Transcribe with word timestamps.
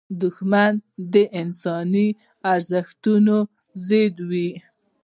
دښمن 0.21 0.73
د 1.13 1.15
انساني 1.41 2.07
ارزښتونو 2.53 3.37
ضد 3.87 4.15
وي 4.29 4.49